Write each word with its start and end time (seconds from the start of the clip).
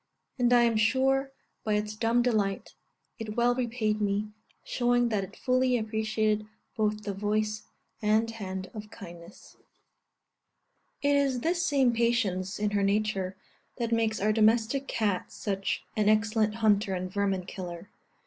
And 0.39 0.51
I 0.51 0.63
am 0.63 0.77
sure, 0.77 1.31
by 1.63 1.73
its 1.75 1.95
dumb 1.95 2.23
delight, 2.23 2.73
it 3.19 3.35
well 3.37 3.53
repaid 3.53 4.01
me, 4.01 4.29
showing 4.63 5.09
that 5.09 5.23
it 5.23 5.35
fully 5.35 5.77
appreciated 5.77 6.47
both 6.75 7.03
the 7.03 7.13
voice, 7.13 7.65
and 8.01 8.27
hand 8.31 8.71
of 8.73 8.89
kindness." 8.89 9.51
(See 9.51 9.57
Note 9.59 9.59
D, 11.03 11.09
Addenda.) 11.09 11.19
It 11.23 11.23
is 11.27 11.39
this 11.41 11.63
same 11.63 11.93
patience 11.93 12.57
in 12.57 12.71
her 12.71 12.81
nature, 12.81 13.37
that 13.77 13.91
makes 13.91 14.19
our 14.19 14.33
domestic 14.33 14.87
cat 14.87 15.31
such 15.31 15.83
an 15.95 16.09
excellent 16.09 16.55
hunter 16.55 16.95
and 16.95 17.11
vermin 17.13 17.45
killer. 17.45 17.91